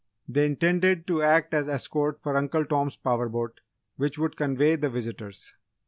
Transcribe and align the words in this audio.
They 0.27 0.47
intended 0.47 1.05
to 1.05 1.21
act 1.21 1.53
as 1.53 1.69
escort 1.69 2.19
for 2.23 2.35
Uncle 2.35 2.65
Tom's 2.65 2.97
power 2.97 3.29
boat 3.29 3.59
which 3.97 4.17
would 4.17 4.35
convey 4.35 4.75
the 4.75 4.89
visitors. 4.89 5.53